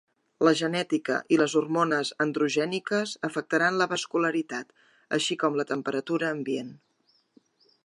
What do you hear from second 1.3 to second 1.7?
i les